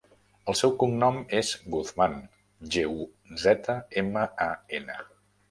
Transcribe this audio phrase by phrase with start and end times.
[0.51, 2.15] El seu cognom és Guzman:
[2.77, 3.07] ge, u,
[3.45, 4.99] zeta, ema, a, ena.